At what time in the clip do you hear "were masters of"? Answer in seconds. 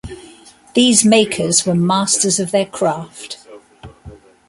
1.63-2.49